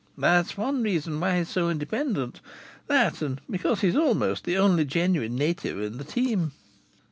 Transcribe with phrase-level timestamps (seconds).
[0.17, 2.41] That's one reason why he's so independent
[2.87, 6.53] that and because he's almost the only genuine native in the team."